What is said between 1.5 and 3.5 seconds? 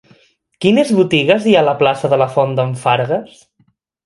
ha a la plaça de la Font d'en Fargues?